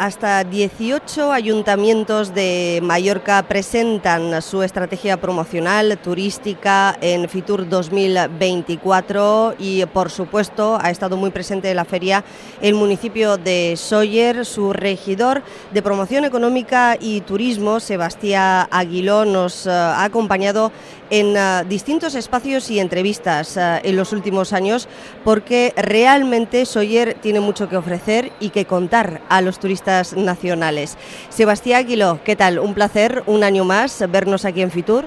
hasta 0.00 0.44
18 0.44 1.30
ayuntamientos 1.30 2.32
de 2.34 2.80
Mallorca 2.82 3.42
presentan 3.42 4.40
su 4.40 4.62
estrategia 4.62 5.20
promocional 5.20 5.98
turística 5.98 6.96
en 7.02 7.28
Fitur 7.28 7.68
2024 7.68 9.56
y 9.58 9.84
por 9.84 10.10
supuesto 10.10 10.78
ha 10.80 10.90
estado 10.90 11.18
muy 11.18 11.28
presente 11.28 11.68
en 11.68 11.76
la 11.76 11.84
feria 11.84 12.24
el 12.62 12.76
municipio 12.76 13.36
de 13.36 13.74
Soller, 13.76 14.46
su 14.46 14.72
regidor 14.72 15.42
de 15.70 15.82
promoción 15.82 16.24
económica 16.24 16.96
y 16.98 17.20
turismo, 17.20 17.78
Sebastián 17.78 18.68
Aguiló, 18.70 19.26
nos 19.26 19.66
eh, 19.66 19.70
ha 19.70 20.04
acompañado 20.04 20.72
en 21.10 21.36
eh, 21.36 21.64
distintos 21.68 22.14
espacios 22.14 22.70
y 22.70 22.80
entrevistas 22.80 23.56
eh, 23.56 23.80
en 23.84 23.96
los 23.96 24.12
últimos 24.12 24.52
años 24.52 24.88
porque 25.24 25.74
realmente 25.76 26.64
Soller 26.64 27.14
tiene 27.14 27.40
mucho 27.40 27.68
que 27.68 27.76
ofrecer 27.76 28.32
y 28.40 28.50
que 28.50 28.64
contar 28.64 29.20
a 29.28 29.40
los 29.42 29.58
turistas 29.58 30.16
nacionales. 30.16 30.96
Sebastián 31.28 31.80
Aguiló, 31.80 32.20
¿qué 32.24 32.36
tal? 32.36 32.58
Un 32.58 32.74
placer, 32.74 33.22
un 33.26 33.44
año 33.44 33.64
más, 33.64 34.04
vernos 34.10 34.44
aquí 34.44 34.62
en 34.62 34.70
Fitur. 34.70 35.04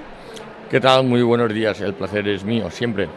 ¿Qué 0.70 0.80
tal? 0.80 1.06
Muy 1.06 1.22
buenos 1.22 1.54
días, 1.54 1.82
el 1.82 1.94
placer 1.94 2.28
es 2.28 2.44
mío, 2.44 2.70
siempre. 2.70 3.08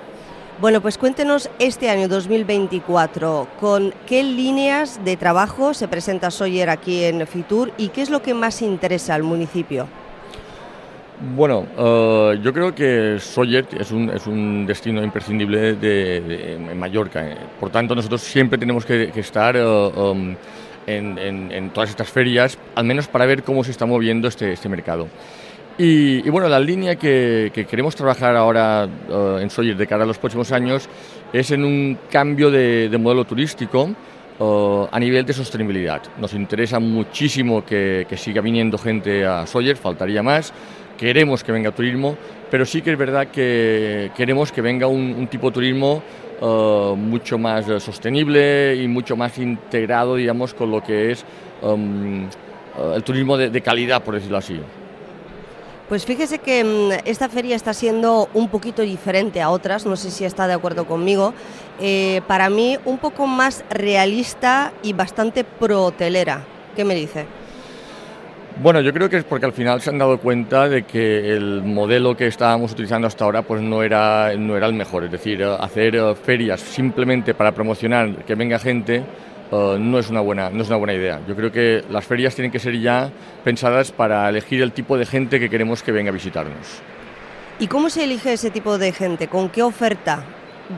Bueno, 0.61 0.81
pues 0.81 0.97
cuéntenos 0.97 1.51
este 1.59 1.91
año 1.91 2.09
2024, 2.09 3.47
¿con 3.61 3.93
qué 4.07 4.23
líneas 4.23 5.05
de 5.05 5.17
trabajo 5.19 5.75
se 5.75 5.87
presenta 5.87 6.31
Soller 6.31 6.71
aquí 6.71 7.05
en 7.05 7.27
Fitur 7.27 7.73
y 7.77 7.89
qué 7.89 8.01
es 8.01 8.09
lo 8.09 8.23
que 8.23 8.33
más 8.33 8.63
interesa 8.63 9.15
al 9.15 9.23
municipio? 9.23 9.87
Bueno, 11.19 11.67
eh, 11.79 12.39
yo 12.43 12.53
creo 12.53 12.75
que 12.75 13.17
Soller 13.19 13.67
es 13.79 13.91
un, 13.91 14.11
es 14.11 14.27
un 14.27 14.67
destino 14.67 15.03
imprescindible 15.03 15.75
de, 15.75 16.57
en 16.57 16.79
Mallorca. 16.79 17.27
Eh. 17.27 17.37
Por 17.59 17.71
tanto, 17.71 17.95
nosotros 17.95 18.21
siempre 18.21 18.59
tenemos 18.59 18.85
que, 18.85 19.11
estar 19.17 19.57
eh, 19.57 19.65
um, 19.65 20.37
en, 20.87 21.71
todas 21.71 21.89
estas 21.89 22.11
ferias, 22.11 22.59
al 22.75 22.85
menos 22.85 23.09
para 23.09 23.25
ver 23.25 23.43
cómo 23.43 23.65
se 23.65 23.71
está 23.71 23.87
moviendo 23.87 24.29
este, 24.29 24.53
este 24.53 24.69
mercado. 24.69 25.09
Y, 25.79 26.29
bueno, 26.29 26.49
la 26.49 26.61
línea 26.61 26.97
que, 26.97 27.51
queremos 27.69 27.97
trabajar 27.97 28.37
ahora 28.37 28.87
en 29.41 29.49
Soller 29.49 29.77
de 29.77 29.87
cara 29.87 30.05
a 30.05 30.07
los 30.07 30.19
próximos 30.19 30.53
años 30.53 30.89
es 31.33 31.51
en 31.51 31.65
un 31.65 31.99
cambio 32.11 32.51
de, 32.51 32.95
modelo 33.01 33.25
turístico. 33.25 33.89
a 34.39 35.01
nivel 35.01 35.25
de 35.25 35.33
sostenibilidad. 35.33 36.03
Nos 36.19 36.35
interesa 36.35 36.79
muchísimo 36.79 37.65
que, 37.65 38.07
que 38.07 38.19
siga 38.19 38.43
viniendo 38.43 38.77
gente 38.77 39.25
a 39.25 39.47
Soller, 39.47 39.77
faltaría 39.77 40.23
más 40.23 40.53
queremos 40.97 41.45
que 41.45 41.53
venga 41.53 41.71
turismo, 41.71 42.17
pero 42.51 42.65
sí 42.65 42.83
que 42.83 42.93
es 42.93 42.99
verdad 42.99 43.29
que 43.29 44.11
queremos 44.17 44.53
que 44.53 44.61
venga 44.61 44.87
un, 44.87 45.27
tipo 45.29 45.49
de 45.49 45.55
turismo 45.55 46.03
eh, 46.41 46.95
mucho 46.97 47.39
más 47.39 47.69
eh, 47.69 47.81
sostenible 47.81 48.77
y 48.77 48.89
mucho 48.89 49.17
más 49.17 49.39
integrado, 49.39 50.17
digamos, 50.17 50.55
con 50.55 50.71
lo 50.71 50.83
que 50.83 51.13
es 51.13 51.25
um, 51.63 52.25
eh, 52.25 52.29
el 52.95 53.03
turismo 53.03 53.37
de, 53.37 53.61
calidad, 53.61 54.03
por 54.03 54.15
decirlo 54.15 54.39
así. 54.39 54.61
Pues 55.89 56.05
fíjese 56.05 56.39
que 56.39 56.65
mm, 56.65 57.09
esta 57.09 57.29
feria 57.29 57.55
está 57.55 57.73
siendo 57.73 58.29
un 58.35 58.49
poquito 58.49 58.83
diferente 58.83 59.41
a 59.41 59.51
otras, 59.51 59.87
no 59.87 59.97
sé 59.97 60.11
si 60.11 60.25
está 60.25 60.47
de 60.47 60.55
acuerdo 60.55 60.87
conmigo. 60.87 61.33
para 62.27 62.49
mí, 62.51 62.79
un 62.85 62.99
poco 62.99 63.27
más 63.27 63.65
realista 63.71 64.73
y 64.83 64.93
bastante 64.93 65.45
pro-hotelera. 65.45 66.45
¿Qué 66.75 66.85
me 66.85 66.95
dice? 66.95 67.27
Bueno, 68.63 68.81
yo 68.81 68.91
creo 68.95 69.11
que 69.11 69.19
es 69.19 69.25
porque 69.25 69.45
al 69.45 69.53
final 69.53 69.83
se 69.83 69.91
han 69.91 69.99
dado 69.99 70.19
cuenta 70.19 70.67
de 70.67 70.85
que 70.85 71.35
el 71.35 71.63
modelo 71.63 72.17
que 72.17 72.27
estábamos 72.27 72.73
utilizando 72.73 73.07
hasta 73.07 73.23
ahora 73.25 73.43
pues 73.43 73.61
no 73.61 73.83
era, 73.83 74.35
no 74.35 74.57
era 74.57 74.67
el 74.67 74.73
mejor. 74.73 75.05
Es 75.05 75.11
decir, 75.11 75.45
hacer 75.45 75.95
eh, 75.95 76.15
ferias 76.15 76.61
simplemente 76.61 77.35
para 77.35 77.53
promocionar 77.53 78.25
que 78.25 78.35
venga 78.35 78.59
gente 78.59 79.05
eh, 79.53 79.77
no, 79.79 79.99
es 79.99 80.09
una 80.09 80.21
buena, 80.21 80.49
no 80.49 80.63
es 80.63 80.69
una 80.69 80.79
buena 80.79 80.95
idea. 80.95 81.21
Yo 81.29 81.37
creo 81.37 81.53
que 81.53 81.85
las 81.91 82.07
ferias 82.07 82.35
tienen 82.35 82.51
que 82.51 82.59
ser 82.59 82.81
ya 82.81 83.11
pensadas 83.45 83.93
para 83.93 84.27
elegir 84.27 84.63
el 84.63 84.73
tipo 84.73 84.97
de 84.97 85.05
gente 85.05 85.39
que 85.39 85.51
queremos 85.51 85.83
que 85.83 85.93
venga 85.93 86.09
a 86.09 86.15
visitarnos. 86.15 86.81
¿Y 87.59 87.67
cómo 87.67 87.91
se 87.91 88.05
elige 88.05 88.33
ese 88.33 88.51
tipo 88.51 88.79
de 88.79 88.93
gente? 88.93 89.29
¿Con 89.29 89.51
qué 89.51 89.63
oferta 89.63 90.25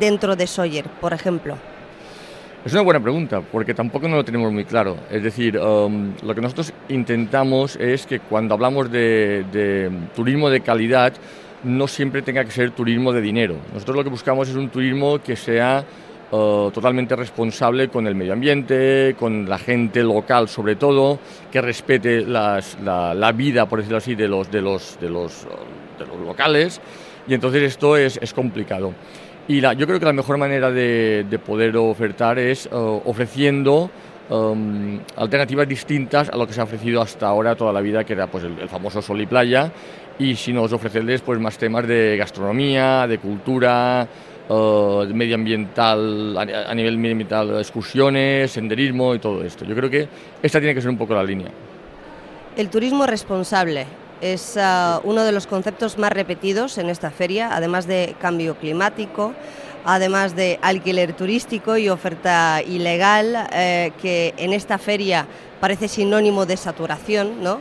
dentro 0.00 0.34
de 0.34 0.49
Sawyer, 0.49 0.87
por 1.00 1.12
ejemplo? 1.12 1.56
Es 2.65 2.73
una 2.73 2.83
buena 2.83 3.01
pregunta, 3.01 3.41
porque 3.41 3.73
tampoco 3.73 4.09
no 4.09 4.17
lo 4.17 4.25
tenemos 4.25 4.53
muy 4.53 4.65
claro. 4.65 4.97
Es 5.11 5.23
decir, 5.23 5.57
um, 5.59 6.13
lo 6.23 6.35
que 6.35 6.41
nosotros 6.41 6.73
intentamos 6.89 7.77
es 7.77 8.05
que 8.05 8.19
cuando 8.19 8.55
hablamos 8.55 8.91
de, 8.91 9.91
turismo 10.15 10.51
de 10.51 10.61
calidad, 10.61 11.13
no 11.63 11.87
siempre 11.87 12.21
tenga 12.21 12.45
que 12.45 12.51
ser 12.51 12.73
turismo 12.73 13.13
de 13.13 13.21
dinero. 13.21 13.55
Nosotros 13.73 13.97
lo 13.97 14.05
que 14.05 14.11
buscamos 14.11 14.49
es 14.49 14.57
un 14.57 14.71
turismo 14.71 15.21
que 15.21 15.37
sea 15.37 15.85
uh, 16.33 16.71
totalmente 16.73 17.15
responsable 17.15 17.89
con 17.89 18.09
el 18.09 18.17
medio 18.17 18.33
ambiente, 18.33 19.15
con 19.19 19.49
la 19.49 19.59
gente 19.59 20.03
local 20.03 20.49
sobre 20.49 20.75
todo, 20.75 21.21
que 21.53 21.61
respete 21.61 22.23
la, 22.23 22.61
vida, 23.37 23.67
por 23.67 23.79
decirlo 23.79 23.99
así, 23.99 24.17
de 24.17 24.27
los, 24.27 24.51
de 24.51 24.61
los, 24.61 24.99
de 25.01 25.09
los, 25.09 25.47
de 25.97 26.07
los 26.07 26.21
locales. 26.27 26.81
Y 27.29 27.35
entonces 27.35 27.63
esto 27.63 27.97
es, 27.97 28.19
es 28.21 28.35
complicado. 28.35 28.95
Y 29.48 29.62
yo 29.62 29.86
creo 29.86 29.98
que 29.98 30.04
la 30.04 30.12
mejor 30.12 30.36
manera 30.36 30.70
de, 30.70 31.41
poder 31.44 31.75
ofertar 31.78 32.38
es 32.38 32.66
eh, 32.66 32.70
ofreciendo 32.72 33.91
um, 34.28 35.00
alternativas 35.16 35.66
distintas 35.66 36.28
a 36.28 36.36
lo 36.36 36.47
que 36.47 36.53
se 36.53 36.60
ha 36.60 36.64
ofrecido 36.64 37.00
hasta 37.00 37.26
ahora 37.26 37.56
toda 37.56 37.72
la 37.72 37.81
vida, 37.81 38.04
que 38.04 38.12
era 38.12 38.26
pues, 38.26 38.44
el, 38.44 38.69
famoso 38.69 39.00
sol 39.00 39.22
y 39.22 39.26
playa, 39.26 39.72
y 40.19 40.36
si 40.36 40.53
nos 40.53 40.70
ofrecerles 40.75 41.22
pues, 41.22 41.41
más 41.41 41.56
temas 41.56 41.88
de 41.88 42.19
gastronomía, 42.19 43.06
de 43.06 43.19
cultura, 43.19 44.06
uh, 44.50 45.06
medioambiental, 45.14 46.36
a, 46.36 46.75
nivel 46.75 46.98
medioambiental, 46.98 47.59
excursiones, 47.59 48.50
senderismo 48.50 49.15
y 49.15 49.19
todo 49.19 49.42
esto. 49.42 49.65
Yo 49.65 49.75
creo 49.75 49.88
que 49.88 50.06
esta 50.42 50.59
tiene 50.59 50.75
que 50.75 50.82
ser 50.82 50.91
un 50.91 50.98
poco 50.98 51.15
la 51.15 51.25
línea. 51.25 51.48
El 52.54 52.69
turismo 52.69 53.06
responsable 53.06 53.86
es 54.21 54.56
ah, 54.56 55.01
uno 55.05 55.25
de 55.25 55.33
los 55.33 55.47
conceptos 55.47 55.99
más 55.99 56.12
repetidos 56.12 56.79
en 56.79 56.91
esta 56.91 57.11
feria, 57.11 57.51
además 57.55 57.87
de 57.87 58.17
cambio 58.21 58.56
climático, 58.56 59.34
además 59.84 60.34
de 60.37 60.59
alquiler 60.62 61.15
turístico 61.15 61.77
y 61.77 61.89
oferta 61.89 62.62
ilegal, 62.67 63.49
eh, 63.53 63.93
que 64.01 64.34
en 64.37 64.53
esta 64.53 64.78
feria 64.78 65.27
parece 65.61 65.89
sinónimo 65.89 66.47
de 66.47 66.57
saturación, 66.57 67.43
¿no? 67.43 67.61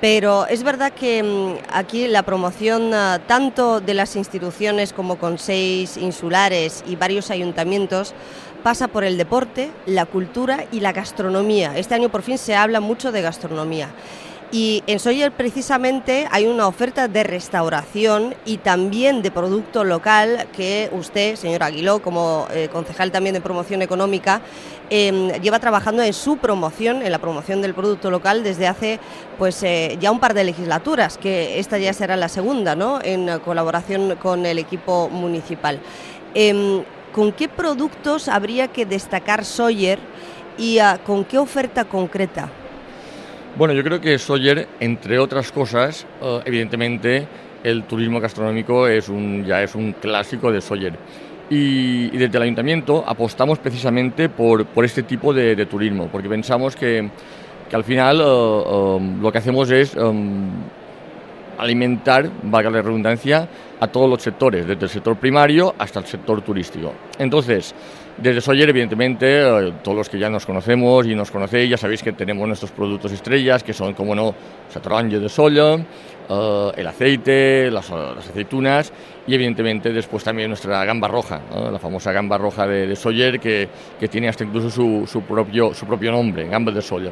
Pero 0.00 0.46
es 0.46 0.62
verdad 0.62 0.92
que 0.92 1.22
mm, 1.22 1.72
aquí 1.72 2.08
la 2.08 2.22
promoción 2.22 2.92
ah, 2.92 3.20
tanto 3.26 3.80
de 3.80 3.94
las 3.94 4.16
instituciones 4.16 4.92
como 4.92 5.16
con 5.18 5.38
seis 5.38 5.96
insulares 5.96 6.84
y 6.86 6.96
varios 6.96 7.30
ayuntamientos 7.30 8.14
pasa 8.62 8.88
por 8.88 9.04
el 9.04 9.18
deporte, 9.18 9.70
la 9.86 10.06
cultura 10.06 10.64
y 10.72 10.80
la 10.80 10.92
gastronomía. 10.92 11.76
Este 11.76 11.94
año 11.94 12.08
por 12.08 12.22
fin 12.22 12.38
se 12.38 12.54
habla 12.56 12.80
mucho 12.80 13.12
de 13.12 13.20
gastronomía. 13.20 13.90
Y 14.52 14.84
en 14.86 15.00
Soyer 15.00 15.32
precisamente 15.32 16.28
hay 16.30 16.46
una 16.46 16.68
oferta 16.68 17.08
de 17.08 17.24
restauración 17.24 18.34
y 18.44 18.58
también 18.58 19.20
de 19.20 19.32
producto 19.32 19.82
local 19.82 20.46
que 20.56 20.90
usted, 20.92 21.34
señor 21.34 21.64
Aguiló, 21.64 22.00
como 22.00 22.46
eh, 22.52 22.68
concejal 22.70 23.10
también 23.10 23.34
de 23.34 23.40
promoción 23.40 23.82
económica, 23.82 24.42
em, 24.90 25.32
lleva 25.40 25.58
trabajando 25.58 26.02
en 26.02 26.12
su 26.12 26.36
promoción, 26.36 27.02
en 27.02 27.10
la 27.10 27.18
promoción 27.18 27.62
del 27.62 27.74
producto 27.74 28.10
local 28.12 28.44
desde 28.44 28.68
hace 28.68 29.00
pues 29.38 29.60
eh, 29.64 29.96
ya 30.00 30.12
un 30.12 30.20
par 30.20 30.34
de 30.34 30.44
legislaturas, 30.44 31.18
que 31.18 31.58
esta 31.58 31.78
ya 31.78 31.92
será 31.92 32.16
la 32.16 32.28
segunda, 32.28 32.76
¿no? 32.76 33.00
En 33.02 33.40
colaboración 33.40 34.16
con 34.16 34.46
el 34.46 34.58
equipo 34.58 35.08
municipal. 35.08 35.80
Em, 36.34 36.84
¿Con 37.12 37.30
qué 37.30 37.48
productos 37.48 38.26
habría 38.26 38.66
que 38.68 38.86
destacar 38.86 39.44
Soyer 39.44 40.00
y 40.58 40.78
ah, 40.80 40.98
con 41.04 41.24
qué 41.24 41.38
oferta 41.38 41.84
concreta? 41.84 42.50
Bueno, 43.56 43.72
yo 43.72 43.84
creo 43.84 44.00
que 44.00 44.18
Sawyer, 44.18 44.66
entre 44.80 45.16
otras 45.20 45.52
cosas, 45.52 46.04
eh, 46.20 46.40
evidentemente 46.44 47.24
el 47.62 47.84
turismo 47.84 48.18
gastronómico 48.18 48.88
es 48.88 49.08
un, 49.08 49.44
ya 49.44 49.62
es 49.62 49.76
un 49.76 49.92
clásico 49.92 50.50
de 50.50 50.60
Sawyer. 50.60 50.94
Y, 51.48 52.08
desde 52.08 52.36
el 52.36 52.42
ayuntamiento 52.42 53.04
apostamos 53.06 53.60
precisamente 53.60 54.28
por, 54.28 54.66
por 54.66 54.84
este 54.84 55.04
tipo 55.04 55.32
de, 55.32 55.66
turismo, 55.66 56.08
porque 56.10 56.28
pensamos 56.28 56.74
que, 56.74 57.08
que 57.70 57.76
al 57.76 57.84
final 57.84 58.20
eh, 58.20 58.24
eh, 58.24 59.16
lo 59.22 59.30
que 59.30 59.38
hacemos 59.38 59.70
es 59.70 59.96
alimentar, 61.56 62.28
valga 62.42 62.70
la 62.70 62.82
redundancia, 62.82 63.48
a 63.84 63.88
todos 63.88 64.08
los 64.08 64.22
sectores, 64.22 64.66
desde 64.66 64.84
el 64.84 64.90
sector 64.90 65.16
primario 65.16 65.74
hasta 65.78 66.00
el 66.00 66.06
sector 66.06 66.40
turístico. 66.42 66.92
Entonces, 67.18 67.74
desde 68.16 68.40
Soyer, 68.40 68.68
evidentemente, 68.68 69.42
eh, 69.42 69.72
todos 69.82 69.96
los 69.96 70.08
que 70.08 70.18
ya 70.18 70.30
nos 70.30 70.46
conocemos 70.46 71.06
y 71.06 71.14
nos 71.14 71.30
conocéis, 71.30 71.70
ya 71.70 71.76
sabéis 71.76 72.02
que 72.02 72.12
tenemos 72.12 72.46
nuestros 72.46 72.70
productos 72.70 73.12
estrellas, 73.12 73.62
que 73.62 73.72
son, 73.72 73.92
como 73.94 74.14
no, 74.14 74.34
Satrange 74.68 75.18
de 75.18 75.28
soya, 75.28 75.74
eh, 75.74 76.72
el 76.76 76.86
aceite, 76.86 77.70
las, 77.70 77.90
aceitunas 77.90 78.92
y, 79.26 79.34
evidentemente, 79.34 79.92
después 79.92 80.24
también 80.24 80.48
nuestra 80.48 80.84
gamba 80.84 81.08
roja, 81.08 81.40
la 81.72 81.78
famosa 81.78 82.12
gamba 82.12 82.38
roja 82.38 82.66
de, 82.66 82.86
de 82.86 82.96
Soyer, 82.96 83.40
que, 83.40 83.68
que, 83.98 84.08
tiene 84.08 84.28
hasta 84.28 84.44
incluso 84.44 84.70
su, 84.70 85.06
su, 85.06 85.22
propio, 85.22 85.74
su 85.74 85.86
propio 85.86 86.12
nombre, 86.12 86.48
gamba 86.48 86.72
de 86.72 86.82
soya. 86.82 87.10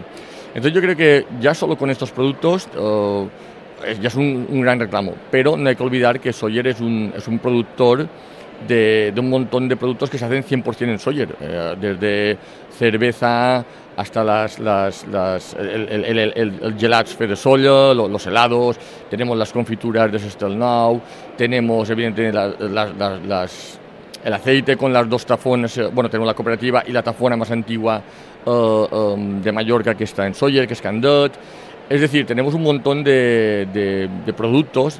Entonces, 0.55 0.73
yo 0.75 0.81
creo 0.83 0.97
que 0.97 1.27
ya 1.41 1.55
solo 1.55 1.77
con 1.77 1.91
estos 1.91 2.11
productos 2.11 2.69
eh, 2.77 3.29
ya 4.01 4.09
es 4.09 4.15
un, 4.15 4.61
gran 4.61 4.81
reclamo, 4.81 5.15
pero 5.31 5.57
no 5.57 5.69
hay 5.69 5.77
que 5.77 5.83
olvidar 5.83 6.21
que 6.21 6.33
Soyer 6.33 6.67
es 6.67 6.81
un, 6.81 7.13
es 7.17 7.27
un 7.29 7.39
productor 7.39 8.07
de, 8.67 9.13
un 9.17 9.31
montón 9.31 9.69
de 9.69 9.77
productos 9.77 10.11
que 10.11 10.19
se 10.19 10.25
hacen 10.25 10.45
100% 10.45 10.83
en 10.83 10.99
Sawyer, 10.99 11.37
eh, 11.41 11.75
desde 11.81 12.39
cerveza 12.77 13.65
hasta 13.97 14.25
las, 14.25 14.59
las, 14.59 15.05
el, 15.55 15.89
el, 15.89 16.33
el, 16.35 16.77
de 16.79 17.37
soya, 17.37 17.93
los, 17.95 18.27
helados, 18.27 18.79
tenemos 19.11 19.37
las 19.37 19.53
confituras 19.53 20.11
de 20.11 20.19
Sestelnau, 20.19 21.01
tenemos 21.37 21.91
evidentemente 21.91 22.39
el 24.25 24.33
aceite 24.33 24.77
con 24.77 24.93
las 24.93 25.09
dos 25.09 25.27
tafones, 25.27 25.77
eh, 25.79 25.89
bueno, 25.93 26.09
tenemos 26.09 26.27
la 26.27 26.35
cooperativa 26.35 26.85
y 26.87 26.93
la 26.93 27.03
tafona 27.03 27.37
más 27.37 27.51
antigua 27.51 28.01
eh, 28.47 28.87
em, 28.93 29.43
de 29.43 29.53
Mallorca 29.53 29.95
que 29.95 30.05
está 30.05 30.27
en 30.27 30.35
Sawyer, 30.35 30.67
que 30.67 30.75
es 30.75 30.81
Candet. 30.81 31.33
Es 31.93 32.01
decir, 32.01 32.25
tenemos 32.25 32.55
un 32.55 32.63
montón 32.63 33.05
de, 33.05 34.09
productos 34.35 34.99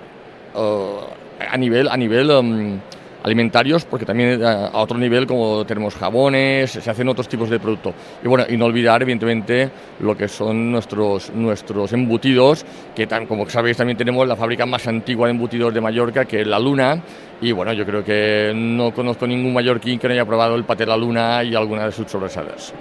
a 0.55 1.57
nivel, 1.57 1.89
a 1.89 1.97
nivel 1.97 2.31
em, 2.31 2.81
alimentarios, 3.23 3.87
porque 3.87 4.05
también 4.05 4.43
eh, 4.43 4.45
a 4.45 4.77
otro 4.77 4.99
nivel 4.99 5.27
como 5.27 5.65
tenemos 5.65 5.95
jabones, 5.95 6.71
se 6.73 6.91
hacen 6.91 7.09
otros 7.09 7.29
tipos 7.29 7.49
de 7.49 7.59
producto. 7.59 7.95
Y 8.23 8.29
bueno, 8.29 8.45
y 8.47 8.59
no 8.59 8.67
olvidar 8.67 9.01
evidentemente 9.01 9.71
lo 10.01 10.15
que 10.15 10.29
son 10.29 10.71
nuestros, 10.71 11.31
nuestros 11.31 11.95
embutidos, 11.95 12.67
que 12.95 13.07
tan, 13.07 13.25
como 13.25 13.49
sabéis 13.49 13.79
también 13.79 13.97
tenemos 13.97 14.29
la 14.29 14.37
fábrica 14.37 14.67
más 14.67 14.87
antigua 14.87 15.29
de 15.29 15.31
embutidos 15.31 15.73
de 15.73 15.81
Mallorca, 15.81 16.27
que 16.27 16.43
es 16.43 16.47
La 16.47 16.59
Luna, 16.59 17.03
y 17.41 17.53
bueno, 17.53 17.73
yo 17.73 17.87
creo 17.87 18.05
que 18.05 18.53
no 18.55 18.93
conozco 18.93 19.27
ningún 19.27 19.55
mallorquín 19.55 19.99
que 19.99 20.09
no 20.09 20.13
haya 20.13 20.27
probado 20.27 20.57
el 20.57 20.65
paté 20.65 20.85
La 20.85 20.99
Luna 20.99 21.43
y 21.43 21.55
alguna 21.55 21.87
de 21.87 21.93
sus 21.93 22.11
sobresadas 22.11 22.75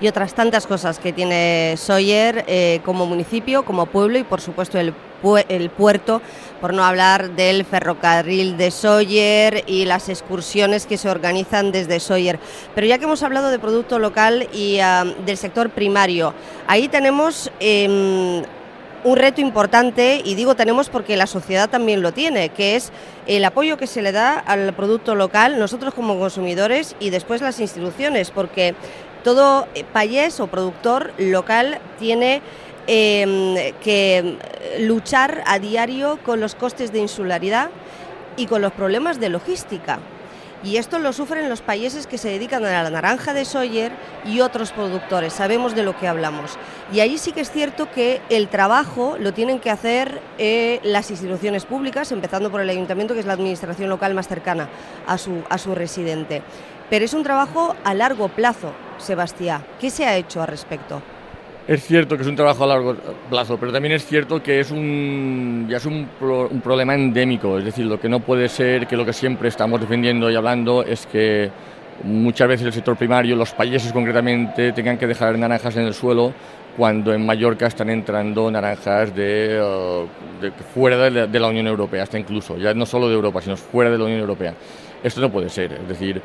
y 0.00 0.08
otras 0.08 0.34
tantas 0.34 0.66
cosas 0.66 0.98
que 0.98 1.12
tiene 1.12 1.74
Sawyer 1.76 2.44
eh, 2.46 2.80
como 2.84 3.06
municipio, 3.06 3.64
como 3.64 3.86
pueblo 3.86 4.18
y 4.18 4.24
por 4.24 4.40
supuesto 4.40 4.78
el, 4.78 4.94
el, 5.48 5.70
puerto, 5.70 6.20
por 6.60 6.74
no 6.74 6.84
hablar 6.84 7.30
del 7.30 7.64
ferrocarril 7.64 8.56
de 8.56 8.70
Sawyer 8.70 9.64
y 9.66 9.84
las 9.84 10.08
excursiones 10.08 10.86
que 10.86 10.98
se 10.98 11.08
organizan 11.08 11.72
desde 11.72 12.00
Sawyer. 12.00 12.38
Pero 12.74 12.86
ya 12.86 12.98
que 12.98 13.04
hemos 13.04 13.22
hablado 13.22 13.50
de 13.50 13.58
producto 13.58 13.98
local 13.98 14.48
y 14.52 14.78
ah, 14.80 15.04
del 15.24 15.36
sector 15.36 15.70
primario, 15.70 16.34
ahí 16.66 16.88
tenemos... 16.88 17.50
Em, 17.60 18.42
un 19.06 19.16
reto 19.16 19.40
importante, 19.40 20.20
y 20.24 20.34
digo 20.34 20.56
tenemos 20.56 20.88
porque 20.88 21.16
la 21.16 21.28
sociedad 21.28 21.70
también 21.70 22.02
lo 22.02 22.12
tiene, 22.12 22.48
que 22.48 22.74
es 22.74 22.90
el 23.28 23.44
apoyo 23.44 23.76
que 23.76 23.86
se 23.86 24.02
le 24.02 24.10
da 24.10 24.36
al 24.36 24.72
producto 24.74 25.14
local, 25.14 25.60
nosotros 25.60 25.94
como 25.94 26.18
consumidores 26.18 26.96
y 26.98 27.10
después 27.10 27.40
las 27.40 27.60
instituciones, 27.60 28.32
porque 28.32 28.74
todo 29.26 29.66
eh, 29.74 29.82
payés 29.82 30.38
o 30.38 30.46
productor 30.46 31.10
local 31.18 31.80
tiene 31.98 32.42
em, 32.86 33.56
que 33.82 34.38
luchar 34.78 35.42
a 35.46 35.58
diario 35.58 36.20
con 36.24 36.38
los 36.38 36.54
costes 36.54 36.92
de 36.92 37.00
insularidad 37.00 37.70
y 38.36 38.46
con 38.46 38.62
los 38.62 38.70
problemas 38.70 39.18
de 39.18 39.28
logística. 39.28 39.98
Y 40.62 40.76
esto 40.76 41.00
lo 41.00 41.12
sufren 41.12 41.48
los 41.48 41.60
países 41.60 42.06
que 42.06 42.18
se 42.18 42.28
dedican 42.28 42.64
a 42.64 42.84
la 42.84 42.90
naranja 42.90 43.34
de 43.34 43.44
Sawyer 43.44 43.90
y 44.24 44.38
otros 44.42 44.70
productores, 44.70 45.32
sabemos 45.32 45.74
de 45.74 45.82
lo 45.82 45.98
que 45.98 46.06
hablamos. 46.06 46.52
Y 46.92 47.00
ahí 47.00 47.18
sí 47.18 47.32
que 47.32 47.40
es 47.40 47.50
cierto 47.50 47.90
que 47.90 48.20
el 48.30 48.46
trabajo 48.46 49.16
lo 49.18 49.34
tienen 49.34 49.58
que 49.58 49.70
hacer 49.70 50.20
eh, 50.38 50.78
las 50.84 51.10
instituciones 51.10 51.64
públicas, 51.64 52.12
empezando 52.12 52.52
por 52.52 52.60
el 52.60 52.70
ayuntamiento, 52.70 53.12
que 53.12 53.20
es 53.20 53.26
la 53.26 53.32
administración 53.32 53.90
local 53.90 54.14
más 54.14 54.28
cercana 54.28 54.68
a 55.04 55.18
su, 55.18 55.42
a 55.50 55.58
su 55.58 55.74
residente. 55.74 56.42
Pero 56.90 57.04
es 57.04 57.12
un 57.12 57.24
trabajo 57.24 57.74
a 57.82 57.92
largo 57.94 58.28
plazo, 58.28 58.72
Sebastián. 58.98 59.64
¿Qué 59.80 59.90
se 59.90 60.04
ha 60.04 60.16
hecho 60.16 60.40
al 60.40 60.48
respecto? 60.48 61.02
Es 61.66 61.84
cierto 61.84 62.16
que 62.16 62.22
es 62.22 62.28
un 62.28 62.36
trabajo 62.36 62.62
a 62.62 62.68
largo 62.68 62.94
plazo, 63.28 63.58
pero 63.58 63.72
también 63.72 63.94
es 63.94 64.06
cierto 64.06 64.40
que 64.40 64.60
es 64.60 64.70
un, 64.70 65.66
ya 65.68 65.78
es 65.78 65.86
un, 65.86 66.08
un, 66.20 66.60
problema 66.60 66.94
endémico. 66.94 67.58
Es 67.58 67.64
decir, 67.64 67.86
lo 67.86 67.98
que 67.98 68.08
no 68.08 68.20
puede 68.20 68.48
ser, 68.48 68.86
que 68.86 68.96
lo 68.96 69.04
que 69.04 69.12
siempre 69.12 69.48
estamos 69.48 69.80
defendiendo 69.80 70.30
y 70.30 70.36
hablando 70.36 70.84
es 70.84 71.06
que 71.06 71.50
muchas 72.04 72.46
veces 72.46 72.66
el 72.66 72.72
sector 72.72 72.96
primario, 72.96 73.34
los 73.34 73.52
países 73.52 73.92
concretamente, 73.92 74.72
tengan 74.72 74.96
que 74.96 75.08
dejar 75.08 75.36
naranjas 75.36 75.76
en 75.76 75.86
el 75.86 75.94
suelo 75.94 76.32
cuando 76.76 77.12
en 77.12 77.26
Mallorca 77.26 77.66
están 77.66 77.90
entrando 77.90 78.48
naranjas 78.48 79.12
de, 79.16 79.60
uh, 79.60 80.40
de 80.40 80.52
fuera 80.52 80.96
de 81.10 81.26
de 81.26 81.40
la 81.40 81.48
Unión 81.48 81.66
Europea, 81.66 82.04
hasta 82.04 82.18
incluso, 82.18 82.58
ya 82.58 82.74
no 82.74 82.86
solo 82.86 83.08
de 83.08 83.14
Europa, 83.14 83.40
sino 83.40 83.56
fuera 83.56 83.90
de 83.90 83.98
la 83.98 84.04
Unión 84.04 84.20
Europea. 84.20 84.54
Esto 85.02 85.20
no 85.20 85.30
puede 85.30 85.48
ser, 85.48 85.72
es 85.72 85.88
decir, 85.88 86.22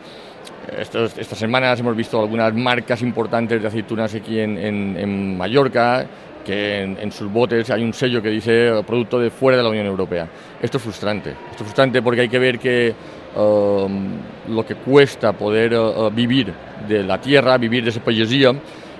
estos, 0.78 1.18
estas 1.18 1.38
semanas 1.38 1.80
hemos 1.80 1.96
visto 1.96 2.20
algunas 2.20 2.54
marcas 2.54 3.02
importantes 3.02 3.62
de 3.62 3.68
aceitunas 3.68 4.14
aquí 4.14 4.40
en, 4.40 4.58
en, 4.58 5.38
Mallorca, 5.38 6.06
que 6.46 6.82
en, 6.82 7.12
sus 7.12 7.32
botes 7.32 7.70
hay 7.70 7.84
un 7.84 7.94
sello 7.94 8.22
que 8.22 8.30
dice 8.30 8.72
producto 8.86 9.20
de 9.20 9.30
fuera 9.30 9.58
de 9.58 9.64
la 9.64 9.70
Unión 9.70 9.86
Europea. 9.86 10.28
Esto 10.62 10.78
es 10.78 10.84
frustrante. 10.84 11.32
Esto 11.32 11.58
es 11.58 11.64
frustrante 11.64 12.02
porque 12.02 12.22
hay 12.22 12.30
que 12.30 12.40
ver 12.40 12.60
que 12.60 12.94
um, 13.36 14.18
lo 14.50 14.66
que 14.66 14.76
cuesta 14.76 15.34
poder 15.34 15.74
uh, 15.74 16.06
uh, 16.06 16.10
vivir 16.10 16.54
de 16.88 17.04
la 17.04 17.20
tierra, 17.20 17.58
vivir 17.58 17.84
de 17.84 17.90
esa 17.90 18.02
poesía, 18.02 18.54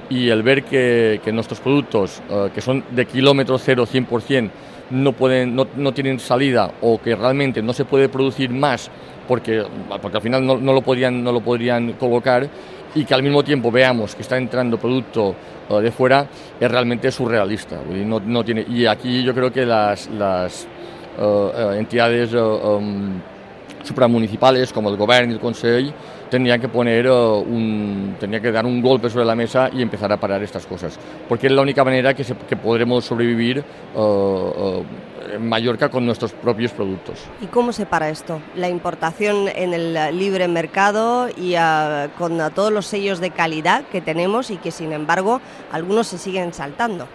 y 0.10 0.30
el 0.30 0.44
ver 0.44 0.64
que, 0.64 1.22
que 1.24 1.32
nuestros 1.32 1.60
productos, 1.60 2.22
uh, 2.30 2.50
que 2.54 2.62
son 2.62 2.84
de 2.92 3.06
kilómetro 3.06 3.58
cero 3.58 3.88
100%, 3.92 4.50
no, 4.92 5.14
pueden, 5.14 5.56
no, 5.56 5.68
no 5.76 5.94
tienen 5.94 6.20
salida 6.20 6.72
o 6.82 7.02
que 7.02 7.16
realmente 7.16 7.62
no 7.62 7.74
se 7.74 7.86
puede 7.86 8.10
producir 8.10 8.50
más 8.50 8.90
porque, 9.28 9.64
porque 10.02 10.18
al 10.18 10.24
final 10.24 10.46
no, 10.46 10.58
no, 10.58 10.74
lo 10.74 10.82
podrían, 10.82 11.24
no 11.24 11.32
lo 11.32 11.42
podrían 11.42 11.94
colocar 11.94 12.48
y 12.94 13.06
que 13.06 13.14
al 13.14 13.24
mismo 13.24 13.44
tiempo 13.44 13.72
veamos 13.72 14.16
que 14.16 14.22
está 14.22 14.38
entrando 14.38 14.78
producto 14.78 15.36
uh, 15.70 15.78
de 15.78 15.92
fuera 15.92 16.28
es 16.60 16.70
realmente 16.70 17.12
surrealista. 17.12 17.80
No, 18.06 18.20
no 18.20 18.44
tiene, 18.44 18.66
y 18.68 18.86
aquí 18.86 19.24
yo 19.24 19.34
creo 19.34 19.52
que 19.52 19.66
las, 19.66 20.10
las 20.10 20.68
uh, 21.18 21.24
uh, 21.24 21.72
entidades 21.72 22.34
um, 22.34 23.22
supramunicipales 23.84 24.72
como 24.74 24.90
el 24.90 24.98
Gobierno 24.98 25.32
y 25.32 25.36
el 25.36 25.40
Consejo 25.40 25.94
tendrían 26.30 26.62
que 26.62 26.70
poner 26.70 27.10
un, 27.10 28.16
tendría 28.20 28.42
que 28.42 28.52
dar 28.52 28.66
un 28.66 28.82
golpe 28.82 29.10
sobre 29.10 29.26
la 29.26 29.36
mesa 29.36 29.70
y 29.74 29.82
empezar 29.82 30.12
a 30.12 30.18
parar 30.18 30.42
estas 30.42 30.66
cosas, 30.66 30.98
porque 31.28 31.48
es 31.48 31.54
la 31.54 31.62
única 31.62 31.84
manera 31.84 32.14
que, 32.14 32.24
se, 32.24 32.36
que 32.36 32.56
podremos 32.56 33.04
sobrevivir 33.04 33.64
en 35.34 35.50
Mallorca 35.50 35.90
con 35.90 36.06
nuestros 36.06 36.32
propios 36.32 36.72
productos. 36.72 37.20
¿Y 37.42 37.48
cómo 37.48 37.74
se 37.74 37.86
para 37.86 38.10
esto? 38.10 38.42
La 38.56 38.70
importación 38.70 39.48
en 39.54 39.74
el 39.74 40.18
libre 40.18 40.48
mercado 40.48 41.28
y 41.30 41.56
con 42.18 42.40
todos 42.56 42.72
los 42.72 42.86
sellos 42.86 43.20
de 43.20 43.32
calidad 43.32 43.84
que 43.92 44.02
tenemos 44.02 44.52
y 44.52 44.58
que 44.58 44.72
sin 44.72 44.94
embargo 44.94 45.42
algunos 45.72 46.08
se 46.08 46.18
siguen 46.18 46.54
saltando. 46.54 47.08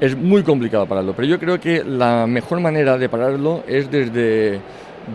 Es 0.00 0.16
muy 0.16 0.42
complicado 0.42 0.86
pararlo, 0.86 1.14
pero 1.14 1.28
yo 1.28 1.38
creo 1.38 1.60
que 1.60 1.84
la 1.84 2.26
mejor 2.26 2.60
manera 2.60 2.96
de 2.96 3.10
pararlo 3.10 3.64
es 3.68 3.90
desde 3.90 4.60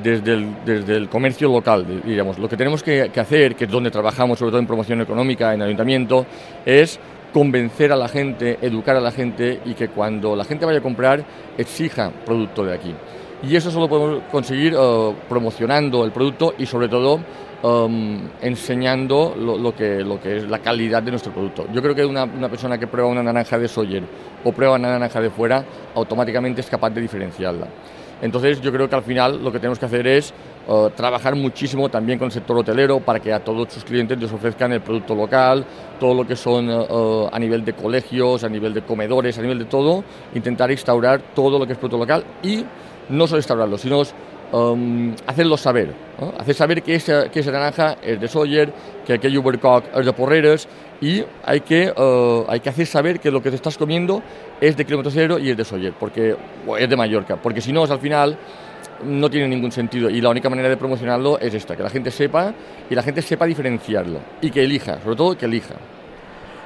desde 0.03 0.33
el, 0.33 0.55
desde 0.65 0.95
el, 0.95 1.09
comercio 1.09 1.49
local, 1.49 1.85
digamos. 2.03 2.37
Lo 2.39 2.47
que 2.47 2.57
tenemos 2.57 2.83
que, 2.83 3.11
hacer, 3.15 3.55
que 3.55 3.65
es 3.65 3.71
donde 3.71 3.91
trabajamos, 3.91 4.39
sobre 4.39 4.51
todo 4.51 4.59
en 4.59 4.67
promoción 4.67 5.01
económica, 5.01 5.53
en 5.53 5.61
ayuntamiento, 5.61 6.25
es 6.65 6.99
convencer 7.33 7.91
a 7.91 7.95
la 7.95 8.07
gente, 8.07 8.57
educar 8.61 8.95
a 8.95 9.01
la 9.01 9.11
gente 9.11 9.59
y 9.65 9.73
que 9.73 9.89
cuando 9.89 10.35
la 10.35 10.45
gente 10.45 10.65
vaya 10.65 10.79
a 10.79 10.81
comprar 10.81 11.23
exija 11.57 12.11
producto 12.25 12.63
de 12.63 12.73
aquí. 12.73 12.95
Y 13.43 13.55
eso 13.55 13.69
solo 13.69 13.87
podemos 13.87 14.23
conseguir 14.31 14.75
uh, 14.75 15.13
promocionando 15.27 16.05
el 16.05 16.11
producto 16.11 16.55
y 16.57 16.65
sobre 16.65 16.87
todo 16.87 17.19
um, 17.61 18.21
enseñando 18.41 19.35
lo, 19.37 19.75
que, 19.75 20.03
lo 20.03 20.19
que 20.19 20.37
es 20.37 20.49
la 20.49 20.59
calidad 20.59 21.03
de 21.03 21.11
nuestro 21.11 21.33
producto. 21.33 21.67
Yo 21.73 21.81
creo 21.81 21.93
que 21.93 22.05
una, 22.05 22.23
una 22.23 22.49
persona 22.49 22.77
que 22.77 22.87
prueba 22.87 23.09
una 23.09 23.21
naranja 23.21 23.59
de 23.59 23.67
Sawyer 23.67 24.03
o 24.45 24.53
prueba 24.53 24.75
una 24.75 24.91
naranja 24.91 25.19
de 25.19 25.29
fuera, 25.29 25.65
automáticamente 25.93 26.61
es 26.61 26.69
capaz 26.69 26.91
de 26.91 27.01
diferenciarla. 27.01 27.67
Entonces 28.21 28.61
yo 28.61 28.71
creo 28.71 28.87
que 28.87 28.95
al 28.95 29.03
final 29.03 29.43
lo 29.43 29.51
que 29.51 29.59
tenemos 29.59 29.77
que 29.77 29.85
hacer 29.85 30.07
es 30.07 30.33
uh, 30.67 30.89
trabajar 30.89 31.35
muchísimo 31.35 31.89
también 31.89 32.17
con 32.17 32.27
el 32.27 32.31
sector 32.31 32.57
hotelero 32.57 33.01
para 33.01 33.19
que 33.19 33.33
a 33.33 33.43
todos 33.43 33.73
sus 33.73 33.83
clientes 33.83 34.17
les 34.17 34.31
ofrezcan 34.31 34.71
el 34.71 34.81
producto 34.81 35.13
local, 35.15 35.65
todo 35.99 36.13
lo 36.13 36.25
que 36.25 36.35
son 36.37 36.69
uh, 36.69 37.27
a 37.31 37.37
nivel 37.39 37.65
de 37.65 37.73
colegios, 37.73 38.43
a 38.45 38.49
nivel 38.49 38.73
de 38.73 38.83
comedores, 38.83 39.37
a 39.37 39.41
nivel 39.41 39.59
de 39.59 39.65
todo, 39.65 40.03
intentar 40.33 40.71
instaurar 40.71 41.21
todo 41.33 41.59
lo 41.59 41.67
que 41.67 41.73
es 41.73 41.77
producto 41.77 41.97
local 41.97 42.23
y 42.41 42.63
no 43.09 43.27
solo 43.27 43.39
instaurarlo, 43.39 43.77
sino 43.77 44.01
um, 44.51 45.13
hacerlo 45.25 45.57
saber, 45.57 45.93
hacer 46.37 46.55
saber 46.55 46.83
que 46.83 46.95
esa, 46.95 47.29
que 47.29 47.39
esa 47.39 47.51
naranja 47.51 47.97
es 48.01 48.19
de 48.19 48.27
Sawyer, 48.27 48.71
que 49.05 49.13
aquell 49.13 49.37
Ubercock 49.37 49.85
es 49.95 50.05
de 50.05 50.13
Porreres 50.13 50.67
y 51.01 51.23
hay 51.43 51.61
que, 51.61 51.91
uh, 51.91 52.45
hay 52.49 52.59
que 52.59 52.69
hacer 52.69 52.87
saber 52.87 53.19
que 53.19 53.31
lo 53.31 53.41
que 53.41 53.49
te 53.49 53.55
estás 53.55 53.77
comiendo 53.77 54.21
es 54.61 54.77
de 54.77 54.85
kilómetro 54.85 55.11
cero 55.11 55.37
y 55.39 55.49
es 55.49 55.57
de 55.57 55.65
Sawyer, 55.65 55.93
porque 55.99 56.35
es 56.79 56.89
de 56.89 56.95
Mallorca, 56.95 57.35
porque 57.37 57.61
si 57.61 57.71
no, 57.71 57.83
al 57.83 57.99
final 57.99 58.37
no 59.03 59.29
tiene 59.29 59.47
ningún 59.47 59.71
sentido 59.71 60.09
y 60.09 60.21
la 60.21 60.29
única 60.29 60.49
manera 60.49 60.69
de 60.69 60.77
promocionarlo 60.77 61.39
es 61.39 61.53
esta, 61.53 61.75
que 61.75 61.83
la 61.83 61.89
gente 61.89 62.11
sepa 62.11 62.53
y 62.89 62.95
la 62.95 63.03
gente 63.03 63.21
sepa 63.21 63.45
diferenciarlo 63.45 64.19
y 64.41 64.49
que 64.51 64.63
elija, 64.63 65.01
sobre 65.01 65.15
todo 65.15 65.37
que 65.37 65.45
elija. 65.45 65.75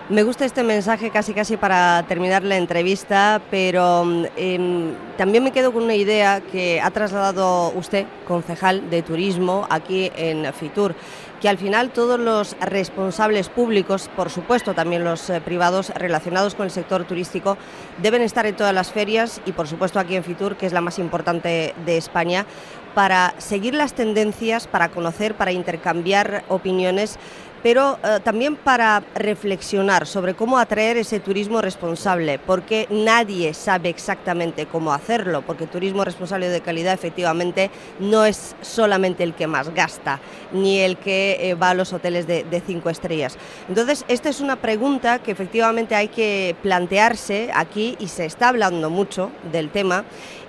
Me 0.09 0.23
gusta 0.23 0.43
este 0.43 0.63
mensaje 0.63 1.11
casi 1.11 1.35
casi 1.35 1.55
para 1.55 2.03
terminar 2.07 2.41
la 2.41 2.57
entrevista, 2.57 3.39
pero 3.51 4.03
eh, 4.37 4.91
también 5.19 5.43
me 5.43 5.51
quedo 5.51 5.71
con 5.71 5.83
una 5.83 5.93
idea 5.93 6.41
que 6.41 6.81
ha 6.81 6.89
trasladado 6.89 7.71
usted, 7.75 8.07
concejal 8.27 8.89
de 8.89 9.03
turismo, 9.03 9.67
aquí 9.69 10.11
en 10.15 10.51
Fitur, 10.51 10.95
que 11.39 11.47
al 11.47 11.59
final 11.59 11.91
todos 11.91 12.19
los 12.19 12.55
responsables 12.59 13.49
públicos, 13.49 14.09
por 14.15 14.31
supuesto 14.31 14.73
también 14.73 15.03
los 15.03 15.29
eh, 15.29 15.41
privados 15.41 15.91
relacionados 15.91 16.55
con 16.55 16.65
el 16.65 16.71
sector 16.71 17.05
turístico, 17.05 17.55
deben 18.01 18.23
estar 18.23 18.47
en 18.47 18.55
todas 18.55 18.73
las 18.73 18.91
ferias 18.91 19.39
y 19.45 19.51
por 19.51 19.67
supuesto 19.67 19.99
aquí 19.99 20.15
en 20.15 20.23
Fitur, 20.23 20.57
que 20.57 20.65
es 20.65 20.73
la 20.73 20.81
más 20.81 20.97
importante 20.97 21.75
de 21.85 21.97
España, 21.97 22.47
para 22.95 23.35
seguir 23.37 23.75
las 23.75 23.93
tendencias, 23.93 24.65
para 24.65 24.89
conocer, 24.89 25.35
para 25.35 25.51
intercambiar 25.51 26.43
opiniones 26.49 27.19
pero 27.63 27.99
eh, 28.03 28.19
también 28.23 28.55
para 28.55 29.03
reflexionar 29.15 30.07
sobre 30.07 30.33
cómo 30.33 30.57
atraer 30.57 30.97
ese 30.97 31.19
turismo 31.19 31.61
responsable, 31.61 32.39
porque 32.39 32.87
nadie 32.89 33.53
sabe 33.53 33.89
exactamente 33.89 34.65
cómo 34.65 34.93
hacerlo, 34.93 35.41
porque 35.41 35.67
turismo 35.67 36.03
responsable 36.05 36.49
de 36.49 36.61
calidad 36.61 36.93
efectivamente 36.93 37.69
no 37.99 38.25
es 38.25 38.55
solamente 38.61 39.23
el 39.23 39.33
que 39.33 39.47
más 39.47 39.73
gasta, 39.73 40.19
ni 40.51 40.79
el 40.79 40.97
que 40.97 41.37
eh, 41.39 41.55
va 41.55 41.71
a 41.71 41.73
los 41.73 41.93
hoteles 41.93 42.27
de, 42.27 42.45
cinco 42.65 42.89
estrellas. 42.89 43.37
Entonces, 43.69 44.03
esta 44.09 44.29
es 44.29 44.41
una 44.41 44.57
pregunta 44.57 45.19
que 45.19 45.31
efectivamente 45.31 45.95
hay 45.95 46.09
que 46.09 46.55
plantearse 46.61 47.49
aquí 47.53 47.95
y 47.99 48.07
se 48.09 48.25
está 48.25 48.49
hablando 48.49 48.89
mucho 48.89 49.31
del 49.51 49.69
tema 49.69 50.03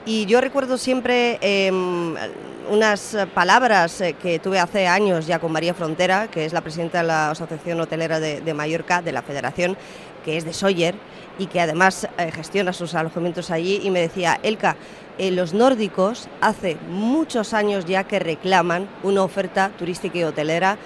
y 0.07 0.27
yo 0.27 0.41
recuerdo 0.41 0.79
siempre 0.79 1.39
em, 1.41 2.17
unas 2.71 3.17
palabras 3.35 4.01
eh, 4.01 4.15
que 4.15 4.39
tuve 4.39 4.61
hace 4.61 4.87
años 4.87 5.27
ya 5.27 5.41
con 5.41 5.51
María 5.51 5.75
Frontera, 5.75 6.29
que 6.29 6.45
es 6.45 6.53
la 6.53 6.61
presidenta 6.61 6.99
de 6.99 7.09
la 7.09 7.31
Asociación 7.31 7.81
Hotelera 7.81 8.21
de, 8.21 8.55
Mallorca, 8.55 9.03
de 9.03 9.11
la 9.11 9.23
Federación, 9.23 9.77
que 10.25 10.37
es 10.37 10.45
de 10.45 10.53
Sawyer 10.53 10.95
y 11.39 11.47
que 11.47 11.61
además 11.61 12.09
eh, 12.17 12.31
gestiona 12.31 12.73
sus 12.73 12.95
alojamientos 12.95 13.51
allí, 13.51 13.81
y 13.83 13.91
me 13.91 14.01
decía, 14.01 14.39
Elka, 14.45 14.77
eh, 15.19 15.33
los 15.33 15.53
nórdicos 15.53 16.29
hace 16.41 16.77
muchos 16.89 17.55
años 17.55 17.87
ya 17.87 18.05
que 18.05 18.21
reclaman 18.21 18.89
una 19.03 19.25
oferta 19.25 19.71
turística 19.77 20.19
y 20.19 20.25
hotelera 20.25 20.79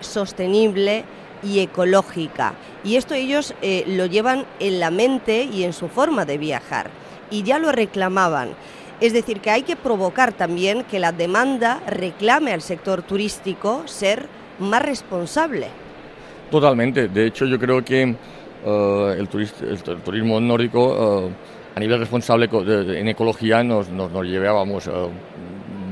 sostenible 0.00 1.04
y 1.44 1.60
ecológica. 1.60 2.54
Y 2.82 2.96
esto 2.96 3.14
ellos 3.14 3.54
lo 3.86 4.06
llevan 4.06 4.46
en 4.58 4.80
la 4.80 4.90
mente 4.90 5.44
y 5.44 5.62
en 5.62 5.72
su 5.72 5.88
forma 5.88 6.24
de 6.24 6.38
viajar 6.38 6.90
y 7.30 7.44
ya 7.44 7.58
lo 7.58 7.70
reclamaban. 7.70 8.56
Es 9.00 9.14
decir, 9.14 9.40
que 9.40 9.50
hay 9.50 9.62
que 9.62 9.76
provocar 9.76 10.32
también 10.32 10.84
que 10.84 10.98
la 10.98 11.12
demanda 11.12 11.80
reclame 11.86 12.52
al 12.52 12.60
sector 12.60 13.02
turístico 13.02 13.82
ser 13.86 14.26
más 14.58 14.82
responsable. 14.82 15.68
Totalmente. 16.50 17.08
De 17.08 17.26
hecho, 17.26 17.46
yo 17.46 17.58
creo 17.58 17.82
que 17.82 18.14
eh, 18.64 19.16
el, 19.18 19.28
turismo 20.04 20.38
nórdico 20.38 21.28
eh, 21.28 21.30
a 21.74 21.80
nivel 21.80 21.98
responsable 21.98 22.50
en 22.52 23.08
ecología 23.08 23.62
nos, 23.62 23.88
nos, 23.88 24.12
llevábamos 24.22 24.90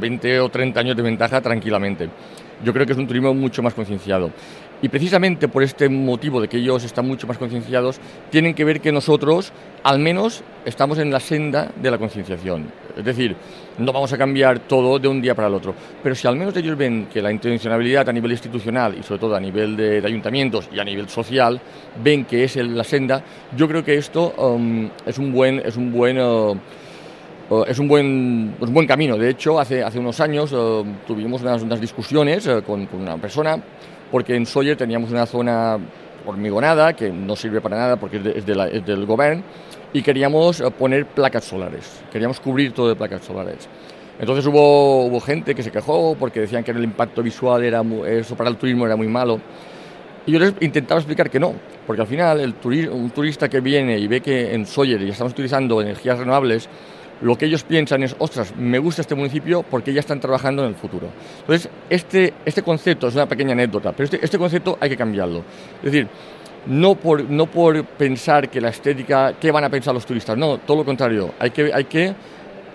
20 0.00 0.34
eh, 0.34 0.40
o 0.40 0.50
30 0.50 0.80
años 0.80 0.96
de 0.96 1.02
ventaja 1.02 1.40
tranquilamente. 1.40 2.10
Yo 2.62 2.74
creo 2.74 2.84
que 2.84 2.92
es 2.92 2.98
un 2.98 3.06
turismo 3.06 3.32
mucho 3.32 3.62
más 3.62 3.72
concienciado. 3.72 4.30
Y 4.80 4.88
precisamente 4.88 5.48
por 5.48 5.64
este 5.64 5.88
motivo 5.88 6.40
de 6.40 6.48
que 6.48 6.58
ellos 6.58 6.84
están 6.84 7.06
mucho 7.06 7.26
más 7.26 7.36
concienciados, 7.36 7.98
tienen 8.30 8.54
que 8.54 8.64
ver 8.64 8.80
que 8.80 8.92
nosotros, 8.92 9.52
al 9.82 9.98
menos, 9.98 10.44
estamos 10.64 10.98
en 10.98 11.10
la 11.10 11.18
senda 11.18 11.72
de 11.74 11.90
la 11.90 11.98
concienciación. 11.98 12.70
Es 12.96 13.04
decir, 13.04 13.34
no 13.78 13.92
vamos 13.92 14.12
a 14.12 14.18
cambiar 14.18 14.60
todo 14.60 15.00
de 15.00 15.08
un 15.08 15.20
día 15.20 15.34
para 15.34 15.48
el 15.48 15.54
otro. 15.54 15.74
Pero 16.00 16.14
si 16.14 16.28
al 16.28 16.36
menos 16.36 16.56
ellos 16.56 16.76
ven 16.76 17.08
que 17.12 17.20
la 17.20 17.32
intencionalidad 17.32 18.08
a 18.08 18.12
nivel 18.12 18.30
institucional 18.30 18.96
y 18.96 19.02
sobre 19.02 19.20
todo 19.20 19.34
a 19.34 19.40
nivel 19.40 19.76
de, 19.76 20.00
ayuntamientos 20.04 20.68
y 20.72 20.78
a 20.78 20.84
nivel 20.84 21.08
social, 21.08 21.60
ven 22.02 22.24
que 22.24 22.44
es 22.44 22.54
la 22.56 22.84
senda, 22.84 23.24
yo 23.56 23.66
creo 23.66 23.84
que 23.84 23.96
esto 23.96 24.32
um, 24.36 24.88
es 25.04 25.18
un 25.18 25.32
buen... 25.32 25.60
Es 25.64 25.76
un 25.76 25.90
buen 25.90 26.20
uh, 26.20 26.56
uh, 27.50 27.64
es 27.66 27.80
un 27.80 27.88
buen, 27.88 28.54
un 28.60 28.74
buen 28.74 28.86
camino. 28.86 29.16
De 29.18 29.30
hecho, 29.30 29.58
hace, 29.58 29.82
hace 29.82 29.98
unos 29.98 30.20
años 30.20 30.52
uh, 30.52 30.84
tuvimos 31.04 31.42
unas, 31.42 31.62
unas 31.62 31.80
discusiones 31.80 32.48
con, 32.64 32.86
con, 32.86 33.00
una 33.00 33.16
persona 33.16 33.60
porque 34.10 34.34
en 34.34 34.46
Sawyer 34.46 34.76
teníamos 34.76 35.10
una 35.10 35.26
zona 35.26 35.78
hormigonada 36.26 36.94
que 36.94 37.10
no 37.10 37.36
sirve 37.36 37.60
para 37.60 37.76
nada 37.76 37.96
porque 37.96 38.20
es, 38.34 38.44
del 38.46 39.06
gobierno 39.06 39.42
y 39.92 40.02
queríamos 40.02 40.60
eh, 40.60 40.70
poner 40.70 41.06
placas 41.06 41.44
solares, 41.44 42.02
queríamos 42.12 42.40
cubrir 42.40 42.72
todo 42.72 42.88
de 42.88 42.96
placas 42.96 43.24
solares. 43.24 43.68
Entonces 44.18 44.44
hubo, 44.46 45.06
hubo 45.06 45.20
gente 45.20 45.54
que 45.54 45.62
se 45.62 45.70
quejó 45.70 46.16
porque 46.18 46.40
decían 46.40 46.64
que 46.64 46.72
el 46.72 46.82
impacto 46.82 47.22
visual 47.22 47.62
era 47.62 47.82
eso 48.06 48.34
para 48.34 48.50
el 48.50 48.56
turismo 48.56 48.84
era 48.84 48.96
muy 48.96 49.06
malo. 49.06 49.40
Y 50.26 50.32
yo 50.32 50.40
les 50.40 50.52
intentaba 50.60 51.00
explicar 51.00 51.30
que 51.30 51.40
no, 51.40 51.54
porque 51.86 52.02
al 52.02 52.08
final 52.08 52.40
el 52.40 52.54
un 52.90 53.10
turista 53.10 53.48
que 53.48 53.60
viene 53.60 53.98
y 53.98 54.06
ve 54.08 54.20
que 54.20 54.52
en 54.52 54.66
Sawyer 54.66 55.00
ya 55.00 55.12
estamos 55.12 55.32
utilizando 55.32 55.80
energías 55.80 56.18
renovables, 56.18 56.68
lo 57.20 57.36
que 57.36 57.46
ellos 57.46 57.64
piensan 57.64 58.02
es, 58.02 58.14
ostras, 58.18 58.54
me 58.56 58.78
gusta 58.78 59.02
este 59.02 59.14
municipio 59.14 59.62
porque 59.62 59.92
ya 59.92 60.00
están 60.00 60.20
trabajando 60.20 60.62
en 60.62 60.70
el 60.70 60.74
futuro. 60.74 61.08
Entonces, 61.40 61.70
este, 61.90 62.34
este 62.44 62.62
concepto 62.62 63.08
es 63.08 63.14
una 63.14 63.26
pequeña 63.26 63.52
anécdota, 63.52 63.92
pero 63.92 64.04
este, 64.04 64.24
este 64.24 64.38
concepto 64.38 64.78
hay 64.80 64.90
que 64.90 64.96
cambiarlo. 64.96 65.42
Es 65.82 65.92
decir, 65.92 66.08
no 66.66 66.94
por, 66.94 67.28
no 67.28 67.46
por 67.46 67.84
pensar 67.84 68.48
que 68.48 68.60
la 68.60 68.68
estética, 68.68 69.34
¿qué 69.40 69.50
van 69.50 69.64
a 69.64 69.70
pensar 69.70 69.94
los 69.94 70.06
turistas? 70.06 70.36
No, 70.36 70.58
todo 70.58 70.78
lo 70.78 70.84
contrario, 70.84 71.34
hay 71.38 71.50
que, 71.50 71.72
hay 71.72 71.84
que, 71.84 72.14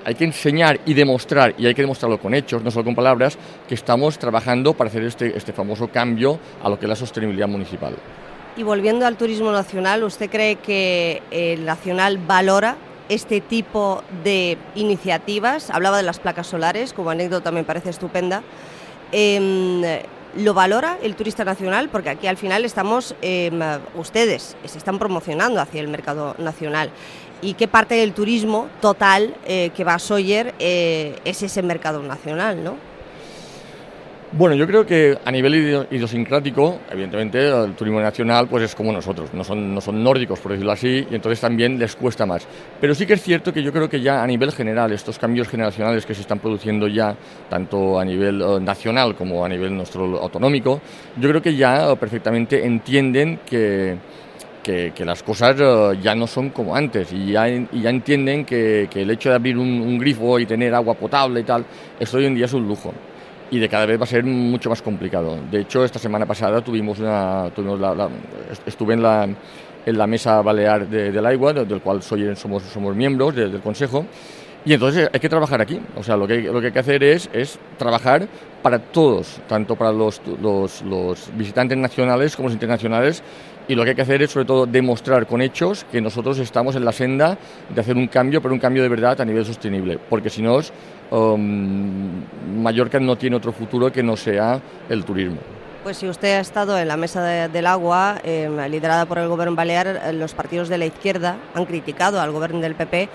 hay 0.04 0.16
que 0.16 0.26
enseñar 0.26 0.80
y 0.86 0.94
demostrar, 0.94 1.54
y 1.58 1.66
hay 1.66 1.74
que 1.74 1.84
demostrarlo 1.84 2.20
con 2.20 2.34
hechos, 2.34 2.64
no 2.64 2.72
solo 2.72 2.86
con 2.86 2.96
palabras, 2.96 3.38
que 3.68 3.76
estamos 3.76 4.18
trabajando 4.18 4.74
para 4.74 4.90
hacer 4.90 5.04
este, 5.04 5.38
este 5.38 5.54
famoso 5.54 5.88
cambio 5.88 6.40
a 6.62 6.70
lo 6.70 6.78
que 6.78 6.86
es 6.86 6.90
la 6.90 6.96
sostenibilidad 6.96 7.48
municipal. 7.48 7.96
Y 8.56 8.64
volviendo 8.64 9.06
al 9.06 9.16
turismo 9.18 9.52
nacional, 9.52 10.04
¿usted 10.04 10.30
cree 10.30 10.58
que 10.58 11.24
el 11.32 11.66
nacional 11.66 12.20
valora 12.20 12.78
este 13.10 13.42
tipo 13.42 14.04
de 14.24 14.58
iniciativas. 14.76 15.70
Hablaba 15.70 15.98
de 15.98 16.04
las 16.04 16.20
placas 16.20 16.48
solares, 16.48 16.94
como 16.94 17.10
anécdota 17.10 17.52
me 17.52 17.64
parece 17.64 17.90
estupenda. 17.90 18.44
Em, 19.12 19.82
¿Lo 20.36 20.56
valora 20.56 20.98
el 21.04 21.16
turista 21.16 21.46
nacional? 21.46 21.90
Porque 21.90 22.10
aquí 22.10 22.26
al 22.26 22.38
final 22.38 22.66
estamos, 22.66 23.16
em, 23.22 23.60
ustedes 23.96 24.56
se 24.66 24.78
están 24.80 24.98
promocionando 24.98 25.62
hacia 25.62 25.80
el 25.80 25.88
mercado 25.88 26.36
nacional. 26.40 26.90
¿Y 27.44 27.54
qué 27.54 27.68
parte 27.68 27.96
del 27.96 28.14
turismo 28.14 28.68
total 28.82 29.36
eh, 29.46 29.70
que 29.76 29.84
va 29.84 29.96
a 29.96 30.00
Sawyer 30.00 30.56
eh, 30.60 31.20
es 31.26 31.44
ese 31.44 31.62
mercado 31.62 32.02
nacional? 32.02 32.64
¿no? 32.64 32.78
Bueno, 34.36 34.56
yo 34.56 34.66
creo 34.66 34.84
que 34.84 35.16
a 35.24 35.32
nivel 35.32 35.86
idiosincrático, 35.92 36.80
evidentemente 36.90 37.48
el 37.50 37.76
turismo 37.76 38.02
nacional 38.02 38.48
pues 38.48 38.64
es 38.64 38.74
como 38.74 38.92
nosotros, 38.92 39.32
no 39.32 39.44
son, 39.44 39.76
no 39.76 39.80
son 39.80 40.04
nórdicos 40.04 40.40
por 40.40 40.54
decirlo 40.54 40.72
así, 40.72 41.06
y 41.08 41.14
entonces 41.14 41.40
también 41.40 41.78
les 41.78 41.96
cuesta 41.96 42.26
más. 42.26 42.48
Pero 42.82 42.96
sí 42.96 43.06
que 43.06 43.14
es 43.14 43.22
cierto 43.22 43.54
que 43.54 43.62
yo 43.62 43.72
creo 43.72 43.88
que 43.88 44.02
ya 44.02 44.24
a 44.24 44.26
nivel 44.26 44.52
general, 44.52 44.92
estos 44.92 45.20
cambios 45.20 45.48
generacionales 45.48 46.04
que 46.08 46.16
se 46.16 46.22
están 46.22 46.40
produciendo 46.40 46.88
ya, 46.88 47.16
tanto 47.48 48.00
a 48.00 48.06
nivel 48.06 48.42
eh, 48.42 48.60
nacional 48.60 49.14
como 49.16 49.46
a 49.46 49.50
nivel 49.50 49.78
nuestro 49.78 50.20
autonómico, 50.20 50.82
yo 51.16 51.30
creo 51.30 51.42
que 51.44 51.56
ya 51.56 51.92
eh, 51.92 51.96
perfectamente 51.96 52.66
entienden 52.66 53.42
que, 53.46 53.98
que, 54.64 55.06
las 55.06 55.22
cosas 55.22 55.58
eh, 55.60 56.00
ya 56.02 56.16
no 56.16 56.26
son 56.26 56.50
como 56.50 56.76
antes. 56.76 57.14
Y 57.14 57.34
ya, 57.34 57.48
y 57.48 57.68
ya 57.72 57.92
entienden 57.92 58.46
que, 58.46 58.88
que, 58.90 59.04
el 59.04 59.12
hecho 59.12 59.30
de 59.30 59.36
abrir 59.36 59.60
un, 59.60 59.80
un 59.80 60.00
grifo 60.00 60.40
y 60.40 60.48
tener 60.48 60.74
agua 60.74 60.96
potable 60.96 61.42
y 61.42 61.44
tal, 61.44 61.64
esto 62.00 62.18
hoy 62.18 62.26
en 62.26 62.34
día 62.34 62.46
es 62.46 62.54
un 62.54 62.68
lujo 62.68 62.92
y 63.54 63.60
de 63.60 63.70
cada 63.70 63.86
vez 63.86 64.00
va 64.00 64.06
a 64.06 64.08
ser 64.08 64.24
mucho 64.24 64.68
más 64.72 64.82
complicado. 64.82 65.38
De 65.52 65.62
hecho, 65.62 65.86
esta 65.86 66.00
semana 66.00 66.26
pasada 66.26 66.62
tuvimos 66.62 66.98
una, 66.98 67.52
tuvimos 67.56 67.80
la, 67.80 68.10
estuve 68.66 68.96
en 68.96 69.04
la, 69.04 69.30
en 69.86 69.98
la 69.98 70.08
mesa 70.08 70.42
balear 70.42 70.88
del 70.88 71.24
agua, 71.24 71.54
del 71.54 71.80
cual 71.80 72.02
soy, 72.02 72.36
somos, 72.36 72.64
somos 72.64 72.96
miembros 72.96 73.36
del 73.36 73.62
Consejo, 73.62 74.08
y 74.66 74.74
entonces 74.74 75.08
hay 75.14 75.20
que 75.20 75.30
trabajar 75.30 75.62
aquí. 75.62 75.80
O 75.96 76.02
sea, 76.02 76.18
lo 76.18 76.26
que, 76.26 76.42
lo 76.42 76.60
que 76.62 76.68
hay 76.68 76.74
que 76.74 76.80
hacer 76.80 77.04
es, 77.04 77.30
es 77.32 77.60
trabajar 77.78 78.28
para 78.64 78.80
todos, 78.80 79.40
tanto 79.48 79.76
para 79.76 79.92
los, 79.92 80.20
visitantes 81.36 81.78
nacionales 81.78 82.36
como 82.36 82.48
los 82.48 82.54
internacionales, 82.54 83.22
y 83.68 83.76
lo 83.76 83.84
que 83.84 83.92
hay 83.92 83.96
que 83.96 84.02
hacer 84.02 84.22
es 84.24 84.32
sobre 84.32 84.46
todo 84.46 84.66
demostrar 84.66 85.28
con 85.28 85.42
hechos 85.42 85.86
que 85.92 86.02
nosotros 86.02 86.40
estamos 86.40 86.76
en 86.76 86.84
la 86.84 86.92
senda 86.92 87.38
de 87.70 87.80
hacer 87.80 87.96
un 87.96 88.08
cambio, 88.08 88.42
pero 88.42 88.54
un 88.54 88.60
cambio 88.60 88.82
de 88.82 88.90
verdad 88.90 89.22
a 89.22 89.26
nivel 89.26 89.46
sostenible, 89.46 90.00
porque 90.10 90.30
si 90.30 90.42
no 90.42 90.60
Um, 91.14 92.24
Mallorca 92.64 93.00
no 93.00 93.16
tiene 93.16 93.36
otro 93.36 93.52
futuro 93.52 93.92
que 93.92 94.02
no 94.02 94.18
sea 94.18 94.60
el 94.90 95.06
turismo. 95.06 95.38
Pues 95.84 95.98
si 95.98 96.08
usted 96.08 96.38
ha 96.38 96.40
estado 96.40 96.80
en 96.80 96.88
la 96.88 96.98
mesa 96.98 97.22
del 97.50 97.68
agua, 97.68 98.20
em, 98.24 98.58
liderada 98.68 99.06
por 99.06 99.20
el 99.20 99.28
gobierno 99.28 99.54
balear, 99.54 99.88
eh, 99.88 100.14
los 100.14 100.34
partidos 100.34 100.70
de 100.70 100.80
la 100.80 100.86
izquierda 100.86 101.36
han 101.54 101.66
criticado 101.66 102.20
al 102.20 102.32
gobierno 102.32 102.62
del 102.62 102.74
PP 102.74 103.10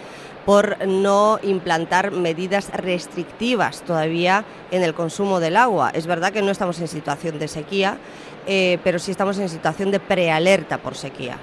por 0.49 0.87
no 0.87 1.39
implantar 1.43 2.11
medidas 2.11 2.71
restrictivas 2.73 3.83
todavía 3.83 4.47
en 4.71 4.83
el 4.83 4.95
consumo 4.95 5.41
del 5.41 5.59
agua. 5.59 5.91
Es 5.93 6.07
verdad 6.07 6.33
que 6.33 6.41
no 6.41 6.51
estamos 6.51 6.81
en 6.81 6.89
situación 6.89 7.39
de 7.39 7.49
sequía, 7.49 7.99
eh, 8.47 8.79
pero 8.83 8.99
sí 8.99 9.11
estamos 9.11 9.39
en 9.39 9.51
situación 9.51 9.91
de 9.91 10.01
prealerta 10.01 10.79
por 10.79 10.95
sequía. 10.95 11.37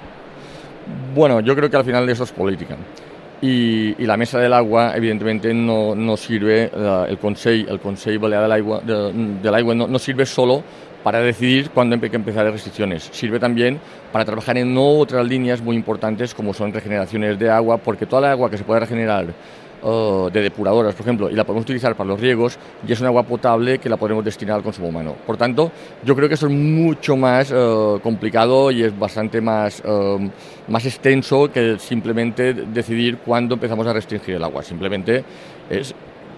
Bueno, 1.14 1.38
yo 1.38 1.54
creo 1.54 1.70
que 1.70 1.76
al 1.76 1.84
final 1.84 2.08
eso 2.08 2.24
es 2.24 2.32
política. 2.32 2.76
Y, 3.40 3.94
la 4.04 4.16
mesa 4.16 4.40
del 4.40 4.52
agua, 4.52 4.96
evidentemente, 4.96 5.54
no, 5.54 6.16
sirve, 6.16 6.72
el 7.08 7.18
Consejo 7.18 7.70
el 7.70 7.78
Consell 7.78 8.18
Balear 8.18 8.42
del 8.42 8.52
Agua, 8.52 8.80
de, 8.80 9.12
del 9.40 9.54
agua 9.54 9.72
no, 9.72 9.98
sirve 10.00 10.26
solo 10.26 10.64
para 11.06 11.20
decidir 11.20 11.70
cuándo 11.70 11.94
hay 11.94 12.10
que 12.10 12.16
empezar 12.16 12.44
las 12.46 12.54
restricciones. 12.54 13.08
Sirve 13.12 13.38
también 13.38 13.78
para 14.10 14.24
trabajar 14.24 14.58
en 14.58 14.74
otras 14.76 15.24
líneas 15.24 15.62
muy 15.62 15.76
importantes 15.76 16.34
como 16.34 16.52
son 16.52 16.72
regeneraciones 16.72 17.38
de 17.38 17.48
agua, 17.48 17.78
porque 17.78 18.06
toda 18.06 18.22
la 18.22 18.32
agua 18.32 18.50
que 18.50 18.58
se 18.58 18.64
puede 18.64 18.80
regenerar 18.80 19.26
uh, 19.84 20.28
de 20.32 20.42
depuradoras, 20.42 20.96
por 20.96 21.02
ejemplo, 21.02 21.30
y 21.30 21.34
la 21.34 21.44
podemos 21.44 21.62
utilizar 21.62 21.94
para 21.94 22.08
los 22.08 22.20
riegos, 22.20 22.58
y 22.84 22.92
es 22.92 23.00
un 23.00 23.06
agua 23.06 23.22
potable 23.22 23.78
que 23.78 23.88
la 23.88 23.96
podemos 23.96 24.24
destinar 24.24 24.56
al 24.56 24.64
consumo 24.64 24.88
humano. 24.88 25.14
Por 25.24 25.36
tanto, 25.36 25.70
yo 26.02 26.16
creo 26.16 26.26
que 26.26 26.34
eso 26.34 26.48
es 26.48 26.52
mucho 26.52 27.16
más 27.16 27.52
uh, 27.52 28.00
complicado 28.02 28.72
y 28.72 28.82
es 28.82 28.98
bastante 28.98 29.40
más, 29.40 29.84
uh, 29.84 30.18
más 30.66 30.86
extenso 30.86 31.52
que 31.52 31.78
simplemente 31.78 32.52
decidir 32.52 33.18
cuándo 33.18 33.54
empezamos 33.54 33.86
a 33.86 33.92
restringir 33.92 34.34
el 34.34 34.42
agua. 34.42 34.64
Simplemente 34.64 35.22
es 35.70 35.94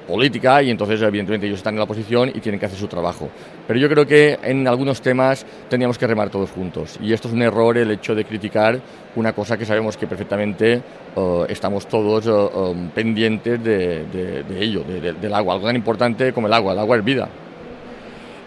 política 0.09 0.63
y 0.63 0.71
entonces 0.71 1.01
evidentemente 1.03 1.47
ellos 1.47 1.59
están 1.59 1.75
en 1.75 1.79
la 1.79 1.85
oposición 1.85 2.31
y 2.31 2.41
tienen 2.41 2.59
que 2.59 2.67
hacer 2.67 2.79
su 2.79 2.89
trabajo. 2.89 3.29
Pero 3.67 3.79
yo 3.79 3.89
creo 3.89 4.07
que 4.07 4.39
en 4.43 4.67
algunos 4.67 5.01
temas 5.03 5.45
tendríamos 5.69 5.99
que 5.99 6.07
remar 6.07 6.31
todos 6.31 6.51
juntos 6.51 6.99
y 7.01 7.13
esto 7.13 7.29
es 7.29 7.35
un 7.35 7.43
error 7.43 7.77
el 7.77 7.91
hecho 7.91 8.15
de 8.15 8.25
criticar 8.25 8.81
una 9.15 9.33
cosa 9.33 9.59
que 9.59 9.67
sabemos 9.67 9.97
que 9.97 10.07
perfectamente 10.07 10.83
uh, 11.15 11.45
estamos 11.49 11.87
todos 11.87 12.27
um, 12.27 12.89
pendientes 12.89 13.63
de, 13.63 14.05
de, 14.05 14.43
de 14.43 14.65
ello, 14.65 14.83
de, 14.83 15.13
del 15.13 15.35
agua, 15.35 15.55
algo 15.55 15.67
tan 15.67 15.77
importante 15.77 16.33
como 16.33 16.47
el 16.47 16.53
agua, 16.55 16.73
el 16.73 16.79
agua 16.79 16.97
es 16.97 17.05
vida. 17.05 17.29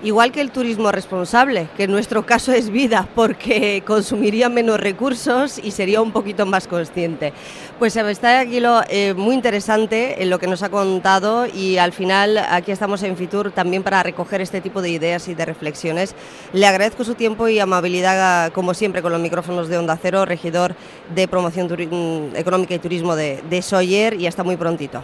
Igual 0.03 0.31
que 0.31 0.41
el 0.41 0.49
turismo 0.49 0.91
responsable, 0.91 1.67
que 1.77 1.83
en 1.83 1.91
nuestro 1.91 2.25
caso 2.25 2.51
es 2.51 2.71
vida, 2.71 3.07
porque 3.13 3.83
consumiría 3.85 4.49
menos 4.49 4.79
recursos 4.79 5.59
y 5.63 5.69
sería 5.69 6.01
un 6.01 6.11
poquito 6.11 6.47
más 6.47 6.67
consciente. 6.67 7.33
Pues 7.77 7.95
está 7.95 8.39
aquí 8.39 8.59
lo, 8.59 8.81
eh, 8.89 9.13
muy 9.13 9.35
interesante 9.35 10.23
en 10.23 10.31
lo 10.31 10.39
que 10.39 10.47
nos 10.47 10.63
ha 10.63 10.69
contado 10.69 11.45
y 11.45 11.77
al 11.77 11.93
final 11.93 12.39
aquí 12.39 12.71
estamos 12.71 13.03
en 13.03 13.15
Fitur 13.15 13.51
también 13.51 13.83
para 13.83 14.01
recoger 14.01 14.41
este 14.41 14.59
tipo 14.59 14.81
de 14.81 14.89
ideas 14.89 15.27
y 15.27 15.35
de 15.35 15.45
reflexiones. 15.45 16.15
Le 16.51 16.65
agradezco 16.65 17.03
su 17.03 17.13
tiempo 17.13 17.47
y 17.47 17.59
amabilidad, 17.59 18.51
como 18.53 18.73
siempre, 18.73 19.03
con 19.03 19.11
los 19.11 19.21
micrófonos 19.21 19.67
de 19.67 19.77
Onda 19.77 19.99
Cero, 20.01 20.25
regidor 20.25 20.73
de 21.13 21.27
Promoción 21.27 21.67
mm, 21.67 22.35
Económica 22.37 22.73
y 22.73 22.79
Turismo 22.79 23.15
de, 23.15 23.43
de 23.47 23.61
Soyer 23.61 24.19
y 24.19 24.25
hasta 24.25 24.43
muy 24.43 24.57
prontito. 24.57 25.03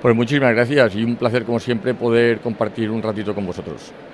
Pues 0.00 0.14
muchísimas 0.14 0.54
gracias 0.54 0.94
y 0.94 1.04
un 1.04 1.16
placer 1.16 1.44
como 1.44 1.60
siempre 1.60 1.94
poder 1.94 2.38
compartir 2.40 2.90
un 2.90 3.02
ratito 3.02 3.34
con 3.34 3.44
vosotros. 3.44 3.92